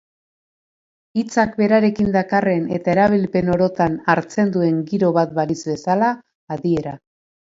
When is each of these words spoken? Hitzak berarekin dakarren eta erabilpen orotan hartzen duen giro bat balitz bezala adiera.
Hitzak 1.19 1.51
berarekin 1.57 2.07
dakarren 2.15 2.63
eta 2.79 2.91
erabilpen 2.95 3.53
orotan 3.57 3.99
hartzen 4.15 4.53
duen 4.57 4.81
giro 4.93 5.13
bat 5.19 5.37
balitz 5.41 5.61
bezala 5.73 6.09
adiera. 6.57 6.95